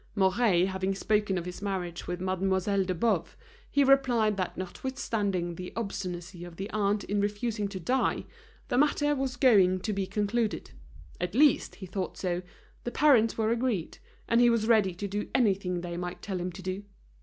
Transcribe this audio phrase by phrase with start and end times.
[0.15, 3.35] Mouret having spoken of his marriage with Mademoiselle de Boves,
[3.69, 8.25] he replied that notwithstanding the obstinacy of the aunt in refusing to die,
[8.69, 10.71] the matter was going to be concluded;
[11.19, 12.41] at least, he thought so,
[12.83, 16.51] the parents were agreed, and he was ready to do anything they might tell him
[16.51, 16.83] to do.